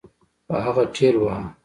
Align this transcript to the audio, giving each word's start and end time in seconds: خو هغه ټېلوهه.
خو 0.47 0.55
هغه 0.65 0.83
ټېلوهه. 0.95 1.41